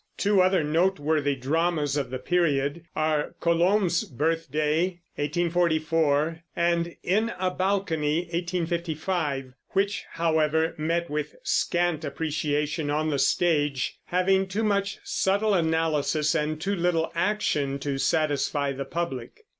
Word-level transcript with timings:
Two 0.17 0.41
other 0.41 0.63
noteworthy 0.63 1.35
dramas 1.35 1.95
of 1.95 2.09
the 2.09 2.17
period 2.17 2.85
are 2.95 3.35
Colombe's 3.39 4.03
Birthday 4.03 4.99
(1844) 5.13 6.41
and 6.55 6.95
In 7.03 7.31
a 7.37 7.51
Balcony 7.51 8.21
(1855), 8.21 9.53
which, 9.73 10.03
however, 10.13 10.73
met 10.79 11.07
with 11.07 11.35
scant 11.43 12.03
appreciation 12.03 12.89
on 12.89 13.11
the 13.11 13.19
stage, 13.19 13.99
having 14.05 14.47
too 14.47 14.63
much 14.63 14.97
subtle 15.03 15.53
analysis 15.53 16.33
and 16.33 16.59
too 16.59 16.75
little 16.75 17.11
action 17.13 17.77
to 17.77 17.99
satisfy 17.99 18.71
the 18.71 18.85
public. 18.85 19.41